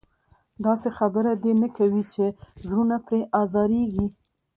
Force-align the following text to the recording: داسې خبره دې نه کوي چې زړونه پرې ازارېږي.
داسې 0.65 0.87
خبره 0.97 1.31
دې 1.43 1.53
نه 1.61 1.67
کوي 1.77 2.03
چې 2.13 2.25
زړونه 2.65 2.95
پرې 3.05 3.19
ازارېږي. 3.41 4.07